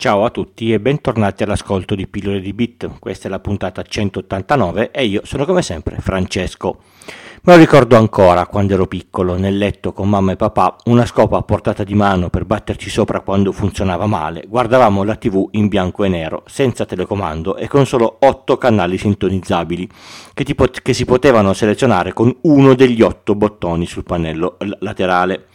Ciao 0.00 0.24
a 0.24 0.30
tutti 0.30 0.72
e 0.72 0.80
bentornati 0.80 1.42
all'ascolto 1.42 1.94
di 1.94 2.06
Pillole 2.06 2.40
di 2.40 2.54
Bit. 2.54 2.98
Questa 2.98 3.28
è 3.28 3.30
la 3.30 3.38
puntata 3.38 3.82
189 3.82 4.92
e 4.92 5.04
io 5.04 5.20
sono 5.24 5.44
come 5.44 5.60
sempre 5.60 5.98
Francesco. 6.00 6.78
Me 7.42 7.52
lo 7.52 7.58
ricordo 7.58 7.98
ancora 7.98 8.46
quando 8.46 8.72
ero 8.72 8.86
piccolo, 8.86 9.36
nel 9.36 9.58
letto 9.58 9.92
con 9.92 10.08
mamma 10.08 10.32
e 10.32 10.36
papà, 10.36 10.76
una 10.84 11.04
scopa 11.04 11.36
a 11.36 11.42
portata 11.42 11.84
di 11.84 11.94
mano 11.94 12.30
per 12.30 12.46
batterci 12.46 12.88
sopra 12.88 13.20
quando 13.20 13.52
funzionava 13.52 14.06
male. 14.06 14.44
Guardavamo 14.48 15.04
la 15.04 15.16
TV 15.16 15.48
in 15.50 15.68
bianco 15.68 16.04
e 16.04 16.08
nero, 16.08 16.44
senza 16.46 16.86
telecomando 16.86 17.56
e 17.56 17.68
con 17.68 17.84
solo 17.84 18.16
8 18.20 18.56
canali 18.56 18.96
sintonizzabili, 18.96 19.86
che, 20.32 20.54
pot- 20.54 20.80
che 20.80 20.94
si 20.94 21.04
potevano 21.04 21.52
selezionare 21.52 22.14
con 22.14 22.34
uno 22.42 22.72
degli 22.72 23.02
8 23.02 23.34
bottoni 23.34 23.84
sul 23.84 24.04
pannello 24.04 24.56
l- 24.60 24.70
laterale. 24.78 25.48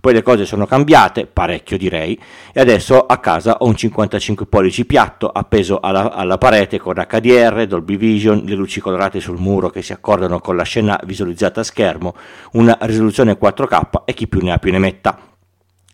Poi 0.00 0.12
le 0.12 0.22
cose 0.22 0.46
sono 0.46 0.66
cambiate, 0.66 1.26
parecchio 1.26 1.76
direi, 1.76 2.18
e 2.52 2.60
adesso 2.60 3.04
a 3.06 3.18
casa 3.18 3.56
ho 3.58 3.66
un 3.66 3.76
55 3.76 4.46
pollici 4.46 4.84
piatto 4.86 5.28
appeso 5.28 5.80
alla, 5.80 6.12
alla 6.12 6.38
parete 6.38 6.78
con 6.78 6.94
HDR, 6.94 7.66
Dolby 7.66 7.96
Vision, 7.96 8.42
le 8.44 8.54
luci 8.54 8.80
colorate 8.80 9.20
sul 9.20 9.38
muro 9.38 9.68
che 9.70 9.82
si 9.82 9.92
accordano 9.92 10.40
con 10.40 10.56
la 10.56 10.64
scena 10.64 10.98
visualizzata 11.04 11.60
a 11.60 11.64
schermo, 11.64 12.14
una 12.52 12.76
risoluzione 12.82 13.38
4K 13.38 14.02
e 14.04 14.14
chi 14.14 14.26
più 14.26 14.40
ne 14.42 14.52
ha 14.52 14.58
più 14.58 14.72
ne 14.72 14.78
metta. 14.78 15.29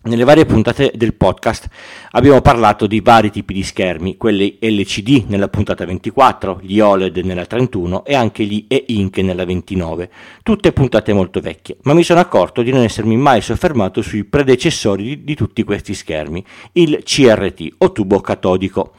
Nelle 0.07 0.23
varie 0.23 0.45
puntate 0.45 0.93
del 0.95 1.15
podcast 1.15 1.67
abbiamo 2.11 2.39
parlato 2.39 2.87
di 2.87 3.01
vari 3.01 3.29
tipi 3.29 3.53
di 3.53 3.61
schermi, 3.61 4.15
quelli 4.15 4.57
LCD 4.61 5.25
nella 5.27 5.49
puntata 5.49 5.83
24, 5.83 6.59
gli 6.61 6.79
OLED 6.79 7.17
nella 7.17 7.45
31 7.45 8.05
e 8.05 8.15
anche 8.15 8.45
gli 8.45 8.63
E-Ink 8.69 9.17
nella 9.17 9.43
29, 9.43 10.09
tutte 10.43 10.71
puntate 10.71 11.11
molto 11.11 11.41
vecchie, 11.41 11.75
ma 11.81 11.93
mi 11.93 12.03
sono 12.03 12.21
accorto 12.21 12.61
di 12.61 12.71
non 12.71 12.83
essermi 12.83 13.17
mai 13.17 13.41
soffermato 13.41 14.01
sui 14.01 14.23
predecessori 14.23 15.03
di, 15.03 15.23
di 15.25 15.35
tutti 15.35 15.61
questi 15.65 15.93
schermi, 15.93 16.41
il 16.73 17.01
CRT 17.03 17.73
o 17.79 17.91
tubo 17.91 18.21
catodico. 18.21 18.93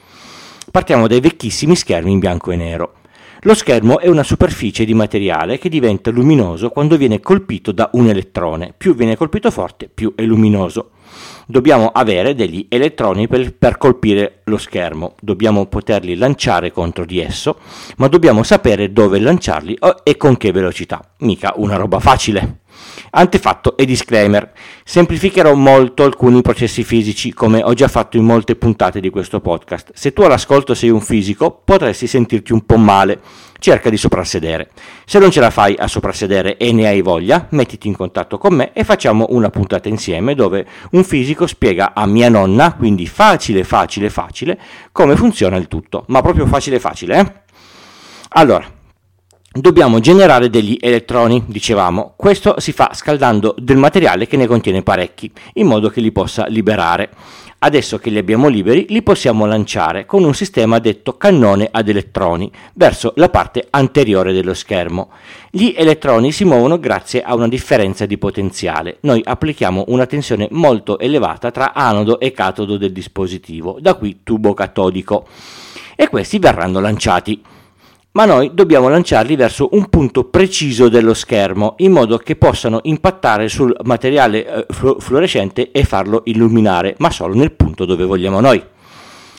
Partiamo 0.70 1.06
dai 1.06 1.20
vecchissimi 1.20 1.74
schermi 1.74 2.12
in 2.12 2.18
bianco 2.18 2.50
e 2.50 2.56
nero. 2.56 2.92
Lo 3.42 3.54
schermo 3.54 4.00
è 4.00 4.08
una 4.08 4.24
superficie 4.24 4.84
di 4.84 4.94
materiale 4.94 5.58
che 5.58 5.68
diventa 5.68 6.10
luminoso 6.10 6.70
quando 6.70 6.96
viene 6.98 7.20
colpito 7.20 7.70
da 7.70 7.88
un 7.92 8.08
elettrone. 8.08 8.74
Più 8.76 8.94
viene 8.94 9.16
colpito 9.16 9.50
forte, 9.50 9.88
più 9.88 10.12
è 10.16 10.22
luminoso. 10.22 10.90
Dobbiamo 11.46 11.88
avere 11.88 12.34
degli 12.34 12.66
elettroni 12.68 13.26
per, 13.26 13.54
per, 13.54 13.78
colpire 13.78 14.42
lo 14.44 14.58
schermo, 14.58 15.14
dobbiamo 15.20 15.66
poterli 15.66 16.14
lanciare 16.14 16.72
contro 16.72 17.04
di 17.06 17.20
esso, 17.20 17.58
ma 17.96 18.08
dobbiamo 18.08 18.42
sapere 18.42 18.92
dove 18.92 19.18
lanciarli 19.18 19.78
e 20.02 20.16
con 20.16 20.36
che 20.36 20.52
velocità. 20.52 21.14
Mica 21.20 21.54
una 21.56 21.76
roba 21.76 22.00
facile. 22.00 22.58
Antefatto 23.10 23.76
e 23.76 23.84
disclaimer. 23.84 24.52
Semplificherò 24.84 25.54
molto 25.54 26.04
alcuni 26.04 26.42
processi 26.42 26.84
fisici, 26.84 27.32
come 27.32 27.62
ho 27.62 27.72
già 27.74 27.88
fatto 27.88 28.16
in 28.16 28.24
molte 28.24 28.56
puntate 28.56 29.00
di 29.00 29.10
questo 29.10 29.40
podcast. 29.40 29.90
Se 29.94 30.12
tu 30.12 30.22
all'ascolto 30.22 30.74
sei 30.74 30.90
un 30.90 31.00
fisico, 31.00 31.60
potresti 31.64 32.06
sentirti 32.06 32.52
un 32.52 32.64
po' 32.64 32.76
male. 32.76 33.20
Cerca 33.60 33.90
di 33.90 33.96
soprassedere. 33.96 34.70
Se 35.04 35.18
non 35.18 35.32
ce 35.32 35.40
la 35.40 35.50
fai 35.50 35.74
a 35.76 35.88
soprassedere 35.88 36.56
e 36.58 36.72
ne 36.72 36.86
hai 36.86 37.02
voglia, 37.02 37.48
mettiti 37.50 37.88
in 37.88 37.96
contatto 37.96 38.38
con 38.38 38.54
me 38.54 38.72
e 38.72 38.84
facciamo 38.84 39.26
una 39.30 39.50
puntata 39.50 39.88
insieme 39.88 40.36
dove 40.36 40.64
un 40.92 41.02
fisico 41.02 41.44
spiega 41.46 41.92
a 41.92 42.06
mia 42.06 42.28
nonna, 42.28 42.74
quindi 42.74 43.06
facile, 43.06 43.64
facile, 43.64 44.10
facile, 44.10 44.60
come 44.92 45.16
funziona 45.16 45.56
il 45.56 45.66
tutto. 45.66 46.04
Ma 46.06 46.22
proprio 46.22 46.46
facile, 46.46 46.78
facile, 46.78 47.18
eh? 47.18 47.32
Allora, 48.30 48.64
dobbiamo 49.50 49.98
generare 50.00 50.50
degli 50.50 50.76
elettroni, 50.80 51.42
dicevamo. 51.46 52.12
Questo 52.16 52.60
si 52.60 52.72
fa 52.72 52.90
scaldando 52.94 53.54
del 53.58 53.76
materiale 53.76 54.26
che 54.26 54.36
ne 54.36 54.46
contiene 54.46 54.82
parecchi, 54.82 55.30
in 55.54 55.66
modo 55.66 55.88
che 55.88 56.00
li 56.00 56.12
possa 56.12 56.46
liberare. 56.46 57.10
Adesso 57.60 57.98
che 57.98 58.10
li 58.10 58.18
abbiamo 58.18 58.46
liberi, 58.46 58.86
li 58.88 59.02
possiamo 59.02 59.44
lanciare 59.44 60.06
con 60.06 60.22
un 60.22 60.32
sistema 60.32 60.78
detto 60.78 61.16
cannone 61.16 61.68
ad 61.68 61.88
elettroni 61.88 62.48
verso 62.74 63.14
la 63.16 63.30
parte 63.30 63.66
anteriore 63.70 64.32
dello 64.32 64.54
schermo. 64.54 65.08
Gli 65.50 65.74
elettroni 65.76 66.30
si 66.30 66.44
muovono 66.44 66.78
grazie 66.78 67.20
a 67.20 67.34
una 67.34 67.48
differenza 67.48 68.06
di 68.06 68.16
potenziale. 68.16 68.98
Noi 69.00 69.20
applichiamo 69.24 69.86
una 69.88 70.06
tensione 70.06 70.46
molto 70.52 71.00
elevata 71.00 71.50
tra 71.50 71.72
anodo 71.74 72.20
e 72.20 72.30
catodo 72.30 72.76
del 72.76 72.92
dispositivo, 72.92 73.78
da 73.80 73.94
qui 73.94 74.20
tubo 74.22 74.54
catodico, 74.54 75.26
e 75.96 76.08
questi 76.08 76.38
verranno 76.38 76.78
lanciati 76.78 77.42
ma 78.12 78.24
noi 78.24 78.50
dobbiamo 78.54 78.88
lanciarli 78.88 79.36
verso 79.36 79.68
un 79.72 79.88
punto 79.88 80.24
preciso 80.24 80.88
dello 80.88 81.14
schermo 81.14 81.74
in 81.78 81.92
modo 81.92 82.16
che 82.18 82.36
possano 82.36 82.80
impattare 82.82 83.48
sul 83.48 83.76
materiale 83.84 84.66
eh, 84.66 84.66
fluorescente 84.98 85.70
e 85.70 85.84
farlo 85.84 86.22
illuminare, 86.24 86.94
ma 86.98 87.10
solo 87.10 87.34
nel 87.34 87.52
punto 87.52 87.84
dove 87.84 88.04
vogliamo 88.04 88.40
noi. 88.40 88.62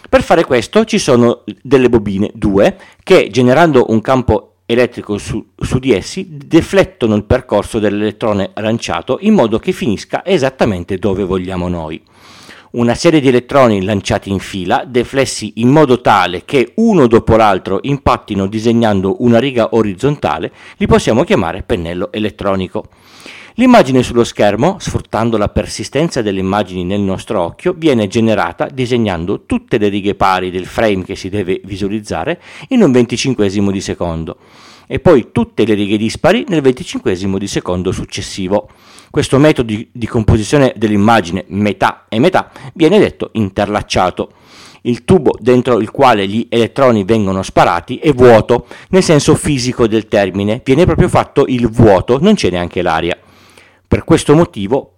Per 0.08 0.24
fare 0.24 0.46
questo 0.46 0.86
ci 0.86 0.98
sono 0.98 1.44
delle 1.62 1.90
bobine, 1.90 2.32
due, 2.34 2.78
che 3.04 3.28
generando 3.30 3.86
un 3.90 4.02
campo 4.02 4.56
elettrico 4.66 5.18
su, 5.18 5.44
su, 5.58 5.80
di 5.80 5.94
essi 5.94 6.28
deflettono 6.30 7.16
il 7.16 7.26
percorso 7.26 7.80
dell'elettrone 7.80 8.52
lanciato 8.56 9.18
in 9.22 9.34
modo 9.34 9.58
che 9.58 9.72
finisca 9.72 10.24
esattamente 10.24 10.98
dove 10.98 11.24
vogliamo 11.24 11.68
noi 11.68 12.02
una 12.72 12.94
serie 12.94 13.20
di 13.20 13.28
elettroni 13.30 13.84
lanciati 13.84 14.30
in 14.30 14.40
fila, 14.40 14.84
deflessi 14.86 15.54
in 15.56 15.70
modo 15.70 16.02
tale 16.02 16.46
che 16.46 16.74
uno 16.76 17.08
dopo 17.08 17.36
l'altro 17.36 17.80
impattino 17.82 18.46
disegnando 18.48 19.18
una 19.24 19.40
riga 19.40 19.70
orizzontale, 19.72 20.52
li 20.78 20.86
possiamo 20.86 21.24
chiamare 21.24 21.64
pennello 21.64 22.12
elettronico. 22.12 22.86
L'immagine 23.60 24.04
sullo 24.04 24.24
schermo, 24.24 24.78
sfruttando 24.80 25.36
la 25.36 25.50
persistenza 25.50 26.22
delle 26.22 26.40
immagini 26.40 26.86
nel 26.86 27.02
nostro 27.02 27.42
occhio, 27.42 27.76
viene 27.76 28.08
generata 28.08 28.70
disegnando 28.72 29.44
tutte 29.46 29.78
le 29.78 29.90
righe 29.90 30.16
pari 30.16 30.50
del 30.50 30.66
frame 30.66 31.04
che 31.04 31.18
si 31.18 31.28
deve 31.28 31.60
visualizzare 31.66 32.40
in 32.70 32.82
un 32.82 32.94
venticinquesimo 32.94 33.70
di 33.70 33.82
secondo 33.82 34.38
e 34.88 35.02
poi 35.02 35.32
tutte 35.34 35.66
le 35.66 35.74
righe 35.74 35.98
dispari 35.98 36.46
nel 36.48 36.62
venticinquesimo 36.62 37.38
di 37.38 37.48
secondo 37.48 37.92
successivo. 37.92 38.70
Questo 39.12 39.38
metodo 39.40 39.74
di, 39.92 40.08
composizione 40.08 40.74
dell'immagine 40.78 41.44
metà 41.50 42.06
e 42.08 42.18
metà 42.18 42.52
viene 42.74 42.98
detto 42.98 43.32
interlacciato. 43.34 44.32
Il 44.84 45.04
tubo 45.04 45.36
dentro 45.38 45.82
il 45.82 45.92
quale 45.92 46.26
gli 46.30 46.48
elettroni 46.50 47.04
vengono 47.04 47.44
sparati 47.44 47.98
è 47.98 48.14
vuoto, 48.14 48.68
nel 48.92 49.04
senso 49.04 49.36
fisico 49.36 49.86
del 49.86 50.08
termine, 50.08 50.62
viene 50.64 50.86
proprio 50.86 51.10
fatto 51.10 51.44
il 51.46 51.68
vuoto, 51.68 52.20
non 52.22 52.36
c'è 52.36 52.50
neanche 52.50 52.82
l'aria. 52.82 53.18
Per 53.90 54.04
questo 54.04 54.36
motivo 54.36 54.98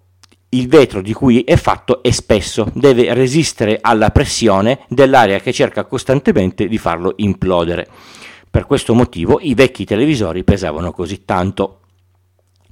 il 0.50 0.68
vetro 0.68 1.00
di 1.00 1.14
cui 1.14 1.44
è 1.44 1.56
fatto 1.56 2.02
è 2.02 2.10
spesso, 2.10 2.70
deve 2.74 3.14
resistere 3.14 3.78
alla 3.80 4.10
pressione 4.10 4.80
dell'aria 4.86 5.40
che 5.40 5.50
cerca 5.50 5.86
costantemente 5.86 6.68
di 6.68 6.76
farlo 6.76 7.14
implodere. 7.16 7.88
Per 8.50 8.66
questo 8.66 8.92
motivo 8.92 9.40
i 9.40 9.54
vecchi 9.54 9.86
televisori 9.86 10.44
pesavano 10.44 10.92
così 10.92 11.24
tanto. 11.24 11.81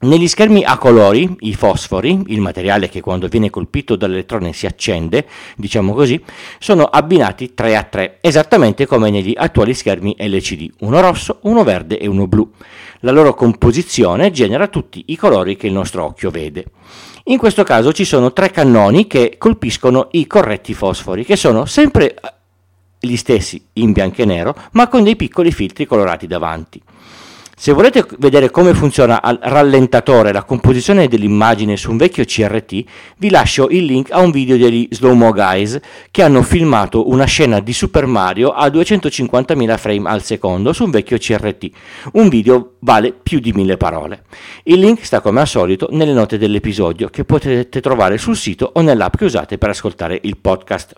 Negli 0.02 0.28
schermi 0.28 0.64
a 0.64 0.78
colori, 0.78 1.36
i 1.40 1.54
fosfori, 1.54 2.22
il 2.28 2.40
materiale 2.40 2.88
che 2.88 3.02
quando 3.02 3.28
viene 3.28 3.50
colpito 3.50 3.96
dall'elettrone 3.96 4.54
si 4.54 4.64
accende, 4.64 5.26
diciamo 5.56 5.92
così, 5.92 6.18
sono 6.58 6.84
abbinati 6.84 7.52
3 7.52 7.76
a 7.76 7.82
3, 7.82 8.18
esattamente 8.22 8.86
come 8.86 9.10
negli 9.10 9.34
attuali 9.36 9.74
schermi 9.74 10.16
LCD, 10.18 10.70
uno 10.78 11.00
rosso, 11.02 11.40
uno 11.42 11.64
verde 11.64 11.98
e 11.98 12.06
uno 12.06 12.26
blu. 12.26 12.50
La 13.00 13.10
loro 13.10 13.34
composizione 13.34 14.30
genera 14.30 14.68
tutti 14.68 15.04
i 15.08 15.16
colori 15.16 15.56
che 15.56 15.66
il 15.66 15.74
nostro 15.74 16.02
occhio 16.02 16.30
vede. 16.30 16.64
In 17.24 17.36
questo 17.36 17.62
caso 17.62 17.92
ci 17.92 18.06
sono 18.06 18.32
tre 18.32 18.50
cannoni 18.50 19.06
che 19.06 19.34
colpiscono 19.36 20.08
i 20.12 20.26
corretti 20.26 20.72
fosfori, 20.72 21.26
che 21.26 21.36
sono 21.36 21.66
sempre 21.66 22.14
gli 22.98 23.16
stessi 23.16 23.62
in 23.74 23.92
bianco 23.92 24.22
e 24.22 24.24
nero, 24.24 24.56
ma 24.72 24.88
con 24.88 25.02
dei 25.02 25.16
piccoli 25.16 25.52
filtri 25.52 25.84
colorati 25.84 26.26
davanti. 26.26 26.80
Se 27.60 27.72
volete 27.72 28.06
vedere 28.16 28.50
come 28.50 28.72
funziona 28.72 29.20
al 29.20 29.38
rallentatore 29.38 30.32
la 30.32 30.44
composizione 30.44 31.08
dell'immagine 31.08 31.76
su 31.76 31.90
un 31.90 31.98
vecchio 31.98 32.24
CRT, 32.24 32.84
vi 33.18 33.28
lascio 33.28 33.68
il 33.68 33.84
link 33.84 34.10
a 34.12 34.20
un 34.20 34.30
video 34.30 34.56
degli 34.56 34.88
Slow 34.90 35.12
Mo 35.12 35.30
Guys 35.30 35.78
che 36.10 36.22
hanno 36.22 36.42
filmato 36.42 37.10
una 37.10 37.26
scena 37.26 37.60
di 37.60 37.74
Super 37.74 38.06
Mario 38.06 38.48
a 38.48 38.68
250.000 38.68 39.76
frame 39.76 40.08
al 40.08 40.22
secondo 40.22 40.72
su 40.72 40.84
un 40.84 40.90
vecchio 40.90 41.18
CRT. 41.18 41.68
Un 42.12 42.30
video 42.30 42.76
vale 42.78 43.12
più 43.12 43.40
di 43.40 43.52
mille 43.52 43.76
parole. 43.76 44.22
Il 44.62 44.78
link 44.78 45.04
sta 45.04 45.20
come 45.20 45.40
al 45.40 45.46
solito 45.46 45.88
nelle 45.90 46.14
note 46.14 46.38
dell'episodio 46.38 47.08
che 47.08 47.26
potete 47.26 47.82
trovare 47.82 48.16
sul 48.16 48.36
sito 48.36 48.70
o 48.72 48.80
nell'app 48.80 49.16
che 49.16 49.26
usate 49.26 49.58
per 49.58 49.68
ascoltare 49.68 50.18
il 50.22 50.38
podcast. 50.38 50.94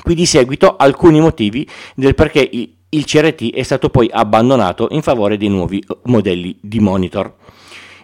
Qui 0.00 0.14
di 0.14 0.26
seguito 0.26 0.76
alcuni 0.76 1.18
motivi 1.18 1.68
del 1.96 2.14
perché 2.14 2.48
il 2.90 3.04
CRT 3.04 3.52
è 3.52 3.62
stato 3.62 3.90
poi 3.90 4.08
abbandonato 4.12 4.88
in 4.90 5.02
favore 5.02 5.36
dei 5.36 5.48
nuovi 5.48 5.78
eh, 5.78 5.96
modelli 6.04 6.56
di 6.60 6.78
monitor. 6.78 7.34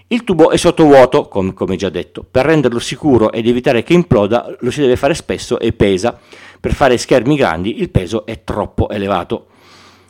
Il 0.09 0.25
tubo 0.25 0.51
è 0.51 0.57
sottovuoto, 0.57 1.29
come, 1.29 1.55
come 1.55 1.77
già 1.77 1.89
detto. 1.89 2.27
Per 2.29 2.45
renderlo 2.45 2.79
sicuro 2.79 3.33
ed 3.33 3.47
evitare 3.47 3.83
che 3.83 3.95
imploda 3.95 4.55
lo 4.61 4.71
si 4.71 4.81
deve 4.81 4.97
fare 4.97 5.15
spesso 5.15 5.59
e 5.59 5.73
pesa. 5.73 6.19
Per 6.61 6.75
fare 6.75 6.99
schermi 6.99 7.37
grandi 7.37 7.81
il 7.81 7.91
peso 7.91 8.27
è 8.27 8.45
troppo 8.45 8.91
elevato. 8.91 9.47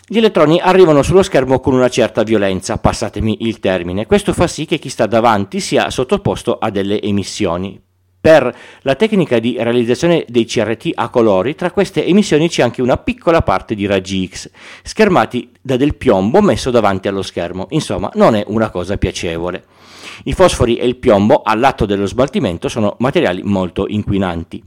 Gli 0.05 0.19
elettroni 0.19 0.59
arrivano 0.61 1.03
sullo 1.03 1.23
schermo 1.23 1.61
con 1.61 1.75
una 1.75 1.89
certa 1.89 2.25
violenza, 2.25 2.79
passatemi 2.79 3.39
il 3.47 3.61
termine. 3.61 4.07
Questo 4.07 4.33
fa 4.33 4.49
sì 4.49 4.67
che 4.67 4.79
chi 4.79 4.89
sta 4.89 5.07
davanti 5.07 5.61
sia 5.61 5.89
sottoposto 5.91 6.59
a 6.59 6.71
delle 6.71 7.01
emissioni. 7.01 7.81
Per 8.23 8.57
la 8.83 8.95
tecnica 8.95 9.41
di 9.41 9.57
realizzazione 9.59 10.25
dei 10.29 10.45
CRT 10.45 10.91
a 10.95 11.09
colori, 11.09 11.57
tra 11.57 11.73
queste 11.73 12.07
emissioni 12.07 12.49
c'è 12.49 12.63
anche 12.63 12.81
una 12.81 12.97
piccola 12.97 13.43
parte 13.43 13.75
di 13.75 13.85
raggi 13.85 14.29
X, 14.33 14.49
schermati 14.85 15.51
da 15.61 15.77
del 15.77 15.97
piombo 15.97 16.41
messo 16.41 16.71
davanti 16.71 17.09
allo 17.09 17.23
schermo. 17.23 17.67
Insomma, 17.71 18.13
non 18.15 18.37
è 18.37 18.45
una 18.47 18.71
cosa 18.71 18.97
piacevole. 18.97 19.65
I 20.27 20.35
fosfori 20.35 20.77
e 20.77 20.87
il 20.87 20.99
piombo 20.99 21.43
all'atto 21.43 21.85
dello 21.85 22.07
smaltimento 22.07 22.69
sono 22.69 22.95
materiali 23.01 23.43
molto 23.43 23.87
inquinanti. 23.89 24.63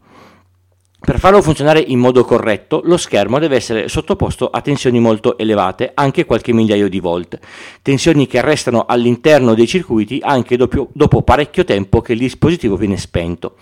Per 1.05 1.19
farlo 1.19 1.43
funzionare 1.43 1.81
in 1.81 1.99
modo 1.99 2.25
corretto, 2.25 2.81
lo 2.83 2.97
schermo 2.97 3.37
deve 3.37 3.57
essere 3.57 3.87
sottoposto 3.87 4.49
a 4.49 4.59
tensioni 4.61 4.99
molto 4.99 5.37
elevate, 5.37 5.91
anche 5.93 6.25
qualche 6.25 6.51
migliaio 6.51 6.89
di 6.89 6.99
volt, 6.99 7.37
tensioni 7.83 8.25
che 8.25 8.41
restano 8.41 8.85
all'interno 8.87 9.53
dei 9.53 9.67
circuiti 9.67 10.19
anche 10.23 10.57
dopo, 10.57 10.89
dopo 10.93 11.21
parecchio 11.21 11.63
tempo 11.63 12.01
che 12.01 12.13
il 12.13 12.17
dispositivo 12.17 12.75
viene 12.75 12.97
spento 12.97 13.53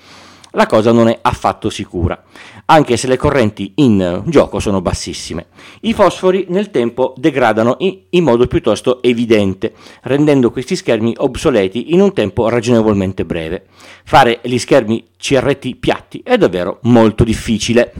la 0.53 0.65
cosa 0.65 0.91
non 0.91 1.07
è 1.07 1.19
affatto 1.21 1.69
sicura, 1.69 2.21
anche 2.65 2.97
se 2.97 3.07
le 3.07 3.17
correnti 3.17 3.73
in 3.75 4.23
gioco 4.25 4.59
sono 4.59 4.81
bassissime. 4.81 5.47
I 5.81 5.93
fosfori 5.93 6.45
nel 6.49 6.71
tempo 6.71 7.13
degradano 7.17 7.77
in, 7.79 8.23
modo 8.23 8.47
piuttosto 8.47 9.01
evidente, 9.01 9.73
rendendo 10.03 10.51
questi 10.51 10.75
schermi 10.75 11.13
obsoleti 11.17 11.93
in 11.93 12.01
un 12.01 12.13
tempo 12.13 12.49
ragionevolmente 12.49 13.25
breve. 13.25 13.65
Fare 14.03 14.39
gli 14.43 14.57
schermi 14.57 15.03
CRT 15.17 15.75
piatti 15.75 16.21
è 16.23 16.37
davvero 16.37 16.79
molto 16.83 17.23
difficile. 17.23 17.93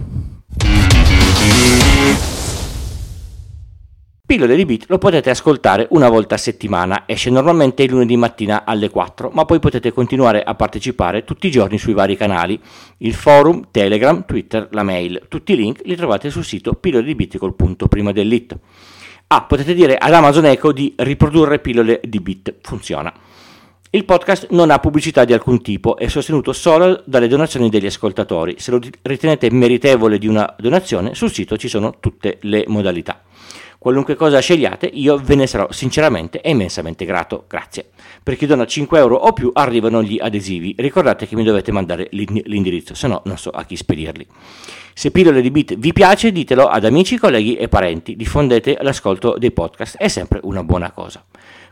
Pillole 4.26 4.56
di 4.56 4.64
Bit 4.64 4.86
lo 4.88 5.00
potete 5.00 5.30
ascoltare 5.30 5.86
una 5.90 6.08
volta 6.08 6.36
a 6.36 6.38
settimana, 6.38 7.04
esce 7.06 7.30
normalmente 7.30 7.84
il 7.84 7.92
lunedì 7.92 8.16
mattina 8.16 8.64
alle 8.64 8.90
4, 8.90 9.32
ma 9.34 9.44
poi 9.44 9.60
potete 9.60 9.92
continuare 9.92 10.42
a 10.42 10.56
partecipare 10.56 11.26
tutti 11.26 11.48
i 11.48 11.52
giorni 11.52 11.78
sui 11.78 11.92
vari 11.92 12.16
canali, 12.16 12.58
il 13.00 13.14
forum, 13.16 13.68
Telegram, 13.70 14.24
Twitter, 14.26 14.70
la 14.72 14.84
mail. 14.84 15.26
Tutti 15.28 15.52
i 15.52 15.56
link 15.58 15.82
li 15.84 15.98
trovate 15.98 16.30
sul 16.30 16.46
sito 16.46 16.72
pillole 16.72 17.04
di 17.04 17.16
Bit 17.16 17.38
col 17.38 17.54
punto 17.54 17.90
prima 17.90 18.14
dell'it. 18.14 18.58
Ah, 19.28 19.44
potete 19.44 19.74
dire 19.74 19.98
ad 19.98 20.14
Amazon 20.14 20.46
Echo 20.46 20.72
di 20.72 20.94
riprodurre 20.96 21.60
pillole 21.60 22.00
di 22.02 22.22
Bit, 22.22 22.56
funziona. 22.62 23.14
Il 23.90 24.06
podcast 24.06 24.48
non 24.52 24.72
ha 24.72 24.80
pubblicità 24.80 25.26
di 25.26 25.34
alcun 25.34 25.62
tipo, 25.62 25.98
è 25.98 26.08
sostenuto 26.08 26.54
solo 26.54 27.04
dalle 27.06 27.28
donazioni 27.28 27.70
degli 27.70 27.88
ascoltatori. 27.88 28.56
Se 28.58 28.72
lo 28.72 28.80
ritenete 29.02 29.52
meritevole 29.52 30.18
di 30.18 30.28
una 30.28 30.56
donazione, 30.58 31.14
sul 31.14 31.30
sito 31.30 31.58
ci 31.58 31.68
sono 31.68 31.98
tutte 32.00 32.38
le 32.44 32.64
modalità. 32.68 33.22
Qualunque 33.84 34.16
cosa 34.16 34.40
scegliate, 34.40 34.86
io 34.86 35.18
ve 35.18 35.36
ne 35.36 35.46
sarò 35.46 35.70
sinceramente 35.70 36.40
e 36.40 36.52
immensamente 36.52 37.04
grato. 37.04 37.44
Grazie. 37.50 37.90
Per 38.24 38.38
chi 38.38 38.46
dona 38.46 38.66
5 38.66 38.98
euro 38.98 39.18
o 39.18 39.34
più 39.34 39.52
arrivano 39.54 40.02
gli 40.02 40.18
adesivi. 40.22 40.74
Ricordate 40.78 41.28
che 41.28 41.36
mi 41.36 41.44
dovete 41.44 41.74
mandare 41.74 42.08
l'indirizzo, 42.12 42.96
se 42.96 43.10
no 43.10 43.22
non 43.26 43.38
so 43.38 43.50
a 43.50 43.66
chi 43.66 43.76
spedirli. 43.76 44.26
Se 44.94 45.12
Pillole 45.12 45.42
di 45.42 45.52
Bit 45.52 45.76
vi 45.76 45.92
piace, 45.92 46.32
ditelo 46.32 46.68
ad 46.68 46.86
amici, 46.86 47.18
colleghi 47.18 47.58
e 47.58 47.68
parenti. 47.68 48.16
Diffondete 48.16 48.78
l'ascolto 48.80 49.36
dei 49.38 49.52
podcast, 49.52 49.98
è 49.98 50.08
sempre 50.08 50.40
una 50.44 50.64
buona 50.64 50.94
cosa. 50.94 51.22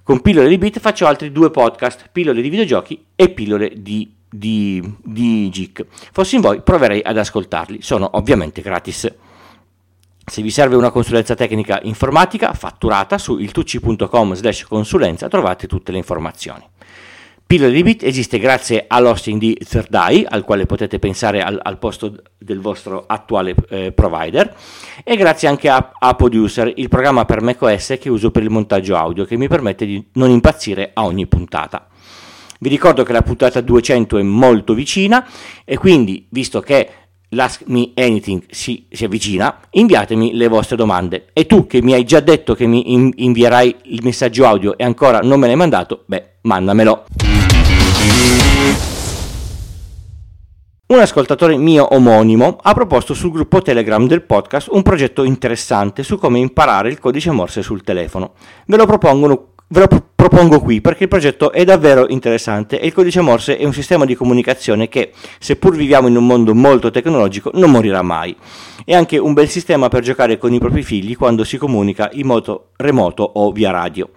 Con 0.04 0.20
Pillole 0.20 0.50
di 0.50 0.58
Bit 0.58 0.80
faccio 0.80 1.08
altri 1.08 1.32
due 1.32 1.50
podcast, 1.50 2.10
Pillole 2.12 2.42
di 2.42 2.50
videogiochi 2.50 3.06
e 3.16 3.30
Pillole 3.30 3.72
di, 3.78 4.14
di, 4.30 4.84
di 5.02 5.50
GIC. 5.50 5.86
Fossi 6.12 6.36
in 6.36 6.42
voi, 6.42 6.62
proverei 6.62 7.02
ad 7.02 7.18
ascoltarli. 7.18 7.82
Sono 7.82 8.10
ovviamente 8.16 8.62
gratis. 8.62 9.10
Se 10.24 10.42
vi 10.42 10.52
serve 10.52 10.76
una 10.76 10.92
consulenza 10.92 11.36
tecnica 11.36 11.80
informatica 11.84 12.54
fatturata 12.54 13.18
su 13.18 13.38
iltucci.com 13.38 14.34
slash 14.34 14.64
consulenza 14.64 15.28
trovate 15.28 15.68
tutte 15.68 15.92
le 15.92 15.98
informazioni. 15.98 16.64
Pillole 17.52 17.74
di 17.74 17.84
Bit 17.84 18.04
esiste 18.04 18.40
grazie 18.40 18.86
all'hosting 18.88 19.38
di 19.38 19.56
Third 19.56 19.94
al 19.94 20.46
quale 20.46 20.66
potete 20.66 21.00
pensare 21.00 21.42
al, 21.42 21.60
al 21.62 21.80
posto 21.80 22.16
del 22.38 22.62
vostro 22.62 23.04
attuale 23.06 23.56
eh, 23.68 23.92
provider, 23.92 24.56
e 25.04 25.18
grazie 25.18 25.50
anche 25.50 25.68
a, 25.68 25.92
a, 26.00 26.14
Producer, 26.14 26.72
il 26.74 26.88
programma 26.88 27.26
per 27.26 27.42
macOS 27.42 27.98
che 28.00 28.10
uso 28.10 28.32
per 28.32 28.44
il 28.44 28.50
montaggio 28.50 28.96
audio, 28.96 29.26
che 29.26 29.36
mi 29.36 29.50
permette 29.50 29.86
di 29.86 30.02
non 30.14 30.30
impazzire 30.30 30.92
a 30.94 31.04
ogni 31.04 31.28
puntata. 31.28 31.88
Vi 32.58 32.70
ricordo 32.70 33.04
che 33.04 33.12
la 33.12 33.22
puntata 33.22 33.60
200 33.60 34.18
è 34.18 34.22
molto 34.22 34.74
vicina 34.74 35.28
e 35.66 35.78
quindi, 35.78 36.28
visto 36.30 36.62
che 36.62 36.90
l'Ask 37.34 37.64
Me 37.68 37.92
Anything 37.96 38.44
si, 38.50 38.88
si, 38.90 39.06
avvicina, 39.06 39.60
inviatemi 39.72 40.34
le 40.34 40.48
vostre 40.48 40.76
domande. 40.76 41.28
E 41.34 41.46
tu 41.46 41.68
che 41.68 41.82
mi 41.82 41.94
hai 41.94 42.04
già 42.04 42.20
detto 42.20 42.56
che 42.56 42.66
mi 42.66 42.94
in, 42.94 43.12
invierai 43.16 43.76
il 43.84 44.02
messaggio 44.04 44.46
audio 44.46 44.78
e 44.78 44.84
ancora 44.84 45.20
non 45.20 45.40
me 45.40 45.48
l'hai 45.48 45.56
mandato, 45.56 46.04
beh, 46.06 46.38
mandamelo. 46.42 47.06
Un 50.92 51.00
ascoltatore 51.00 51.56
mio 51.56 51.96
omonimo 51.96 52.58
ha 52.62 52.74
proposto 52.74 53.14
sul 53.14 53.32
gruppo 53.32 53.62
Telegram 53.62 54.06
del 54.08 54.24
podcast 54.24 54.68
un 54.72 54.82
progetto 54.82 55.24
interessante 55.24 56.04
su 56.04 56.18
come 56.18 56.40
imparare 56.40 56.90
il 56.90 57.00
codice 57.00 57.32
Morse 57.32 57.62
sul 57.62 57.82
telefono. 57.82 58.34
Ve 58.66 58.76
lo 58.76 58.86
propongono 58.86 59.51
ve 59.72 59.80
lo 59.80 59.88
propongo 60.16 60.60
qui 60.60 60.82
perché 60.82 61.04
il 61.04 61.10
progetto 61.10 61.52
è 61.52 61.64
davvero 61.64 62.08
interessante 62.10 62.80
e 62.80 62.88
il 62.88 62.94
codice 62.94 63.22
Morse 63.22 63.58
è 63.58 63.64
un 63.64 63.74
sistema 63.74 64.06
di 64.06 64.16
comunicazione 64.16 64.90
che, 64.90 65.12
seppur 65.40 65.76
viviamo 65.76 66.08
in 66.08 66.18
un 66.18 66.26
mondo 66.26 66.54
molto 66.54 66.92
tecnologico, 66.92 67.52
non 67.54 67.72
morirà 67.72 68.02
mai. 68.02 68.36
È 68.84 68.94
anche 68.94 69.18
un 69.18 69.34
bel 69.34 69.50
sistema 69.50 69.88
per 69.88 70.04
giocare 70.04 70.38
con 70.38 70.54
i 70.54 70.60
propri 70.60 70.84
figli 70.84 71.16
quando 71.16 71.44
si 71.44 71.58
comunica 71.58 72.10
in 72.14 72.28
modo 72.28 72.72
remoto 72.78 73.24
o 73.24 73.52
via 73.52 73.72
radio. 73.72 74.10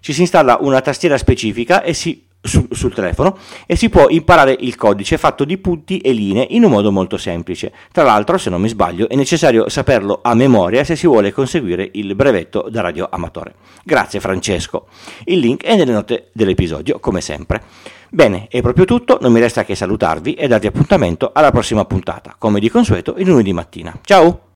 Ci 0.00 0.12
si 0.12 0.20
installa 0.20 0.58
una 0.60 0.80
tastiera 0.80 1.18
specifica 1.18 1.82
e 1.82 1.94
si 1.94 2.24
su, 2.42 2.66
sul 2.70 2.92
telefono 2.92 3.38
e 3.66 3.76
si 3.76 3.88
può 3.88 4.08
imparare 4.08 4.56
il 4.58 4.74
codice 4.74 5.16
fatto 5.16 5.44
di 5.44 5.56
punti 5.58 5.98
e 5.98 6.12
linee 6.12 6.46
in 6.50 6.64
un 6.64 6.70
modo 6.70 6.90
molto 6.90 7.16
semplice. 7.16 7.72
Tra 7.92 8.02
l'altro, 8.02 8.36
se 8.36 8.50
non 8.50 8.60
mi 8.60 8.68
sbaglio, 8.68 9.08
è 9.08 9.14
necessario 9.14 9.68
saperlo 9.68 10.20
a 10.22 10.34
memoria 10.34 10.84
se 10.84 10.96
si 10.96 11.06
vuole 11.06 11.32
conseguire 11.32 11.88
il 11.92 12.14
brevetto 12.14 12.66
da 12.68 12.80
radio 12.80 13.08
amatore. 13.10 13.54
Grazie 13.84 14.20
Francesco. 14.20 14.86
Il 15.24 15.38
link 15.38 15.62
è 15.62 15.76
nelle 15.76 15.92
note 15.92 16.30
dell'episodio, 16.32 16.98
come 16.98 17.20
sempre. 17.20 17.62
Bene, 18.10 18.48
è 18.50 18.60
proprio 18.60 18.84
tutto, 18.84 19.18
non 19.22 19.32
mi 19.32 19.40
resta 19.40 19.64
che 19.64 19.74
salutarvi 19.74 20.34
e 20.34 20.46
darvi 20.46 20.66
appuntamento 20.66 21.30
alla 21.32 21.50
prossima 21.50 21.84
puntata, 21.86 22.34
come 22.36 22.60
di 22.60 22.68
consueto 22.68 23.14
il 23.16 23.26
lunedì 23.26 23.54
mattina. 23.54 23.98
Ciao! 24.02 24.50